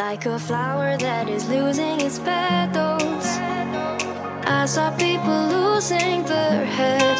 like 0.00 0.24
a 0.24 0.38
flower 0.38 0.96
that 0.96 1.28
is 1.28 1.46
losing 1.50 2.00
its 2.00 2.18
petals. 2.18 3.26
I 4.46 4.64
saw 4.66 4.90
people 4.96 5.40
losing 5.54 6.24
their 6.24 6.64
head. 6.64 7.18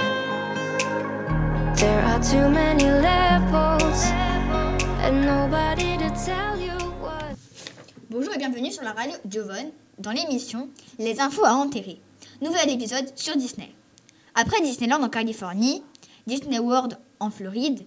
There 1.76 2.02
are 2.10 2.22
too 2.22 2.48
many 2.48 2.84
levels. 2.84 4.00
Bonjour 8.08 8.34
et 8.34 8.38
bienvenue 8.38 8.72
sur 8.72 8.82
la 8.82 8.92
radio 8.92 9.16
Jovon 9.28 9.72
dans 9.98 10.12
l'émission 10.12 10.70
Les 10.98 11.20
infos 11.20 11.44
à 11.44 11.52
enterrer. 11.52 12.00
Nouvel 12.40 12.70
épisode 12.70 13.12
sur 13.14 13.36
Disney. 13.36 13.72
Après 14.34 14.60
Disneyland 14.62 15.02
en 15.02 15.10
Californie, 15.10 15.82
Disney 16.26 16.58
World 16.58 16.98
en 17.18 17.30
Floride 17.30 17.84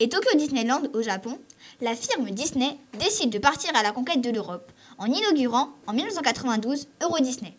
et 0.00 0.08
Tokyo 0.08 0.36
Disneyland 0.36 0.82
au 0.92 1.02
Japon, 1.02 1.38
la 1.80 1.94
firme 1.94 2.30
Disney 2.30 2.76
décide 2.98 3.30
de 3.30 3.38
partir 3.38 3.70
à 3.74 3.82
la 3.82 3.92
conquête 3.92 4.20
de 4.20 4.30
l'Europe 4.30 4.70
en 4.98 5.06
inaugurant 5.06 5.70
en 5.86 5.92
1992 5.92 6.86
Euro 7.02 7.18
Disney. 7.20 7.54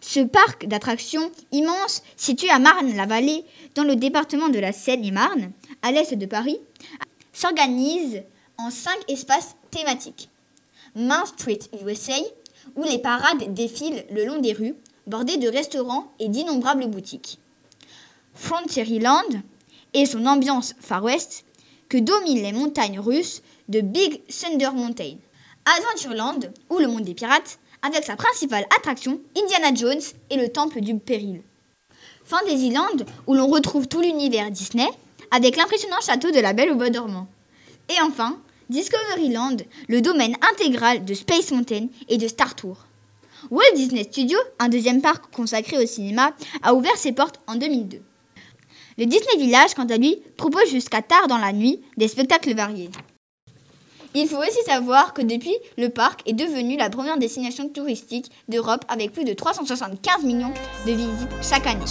Ce 0.00 0.20
parc 0.20 0.66
d'attractions 0.66 1.30
immense 1.52 2.02
situé 2.16 2.50
à 2.50 2.58
Marne-la-Vallée 2.58 3.44
dans 3.74 3.84
le 3.84 3.96
département 3.96 4.48
de 4.48 4.58
la 4.58 4.72
Seine-et-Marne, 4.72 5.52
à 5.80 5.92
l'est 5.92 6.14
de 6.14 6.26
Paris, 6.26 6.58
s'organise 7.32 8.22
en 8.58 8.70
cinq 8.70 8.98
espaces 9.08 9.54
thématiques. 9.70 10.28
Main 10.94 11.24
Street 11.24 11.60
USA, 11.84 12.18
où 12.76 12.82
les 12.82 12.98
parades 12.98 13.54
défilent 13.54 14.04
le 14.10 14.24
long 14.24 14.40
des 14.40 14.52
rues, 14.52 14.74
bordées 15.06 15.38
de 15.38 15.48
restaurants 15.48 16.12
et 16.18 16.28
d'innombrables 16.28 16.88
boutiques. 16.88 17.38
Frontieryland 18.34 19.42
et 19.94 20.06
son 20.06 20.26
ambiance 20.26 20.74
Far 20.80 21.02
West, 21.04 21.44
que 21.88 21.98
dominent 21.98 22.42
les 22.42 22.52
montagnes 22.52 23.00
russes 23.00 23.42
de 23.68 23.80
Big 23.80 24.22
Thunder 24.26 24.70
Mountain. 24.74 25.16
Adventureland, 25.64 26.40
ou 26.70 26.78
le 26.78 26.88
monde 26.88 27.04
des 27.04 27.14
pirates, 27.14 27.58
avec 27.82 28.04
sa 28.04 28.16
principale 28.16 28.66
attraction, 28.76 29.20
Indiana 29.36 29.74
Jones 29.74 30.02
et 30.30 30.36
le 30.36 30.48
temple 30.48 30.80
du 30.80 30.96
péril. 30.96 31.42
Fantasyland, 32.24 33.04
où 33.26 33.34
l'on 33.34 33.48
retrouve 33.48 33.88
tout 33.88 34.00
l'univers 34.00 34.50
Disney, 34.50 34.88
avec 35.30 35.56
l'impressionnant 35.56 36.00
château 36.00 36.30
de 36.30 36.40
la 36.40 36.52
Belle 36.52 36.70
au 36.70 36.76
Bois 36.76 36.90
dormant. 36.90 37.26
Et 37.88 38.00
enfin, 38.02 38.38
Discoveryland, 38.70 39.56
le 39.88 40.00
domaine 40.00 40.36
intégral 40.52 41.04
de 41.04 41.14
Space 41.14 41.50
Mountain 41.50 41.88
et 42.08 42.18
de 42.18 42.28
Star 42.28 42.54
Tour. 42.54 42.86
Walt 43.50 43.74
Disney 43.74 44.04
Studios, 44.04 44.38
un 44.58 44.68
deuxième 44.68 45.02
parc 45.02 45.34
consacré 45.34 45.82
au 45.82 45.86
cinéma, 45.86 46.32
a 46.62 46.74
ouvert 46.74 46.96
ses 46.96 47.12
portes 47.12 47.40
en 47.46 47.56
2002. 47.56 48.00
Le 48.98 49.06
Disney 49.06 49.36
Village, 49.38 49.74
quant 49.74 49.86
à 49.86 49.96
lui, 49.96 50.22
propose 50.36 50.70
jusqu'à 50.70 51.02
tard 51.02 51.28
dans 51.28 51.38
la 51.38 51.52
nuit 51.52 51.80
des 51.96 52.08
spectacles 52.08 52.54
variés. 52.54 52.90
Il 54.14 54.28
faut 54.28 54.36
aussi 54.36 54.62
savoir 54.66 55.14
que 55.14 55.22
depuis, 55.22 55.56
le 55.78 55.88
parc 55.88 56.20
est 56.28 56.34
devenu 56.34 56.76
la 56.76 56.90
première 56.90 57.16
destination 57.16 57.70
touristique 57.70 58.30
d'Europe 58.48 58.84
avec 58.88 59.12
plus 59.12 59.24
de 59.24 59.32
375 59.32 60.24
millions 60.24 60.52
de 60.86 60.92
visites 60.92 61.28
chaque 61.40 61.66
année. 61.66 61.86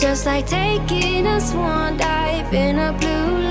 Just 0.00 0.26
like 0.26 0.46
taking 0.46 1.26
a 1.26 1.40
swan 1.40 1.96
dive 1.96 2.54
in 2.54 2.78
a 2.78 2.92
blue 2.92 3.47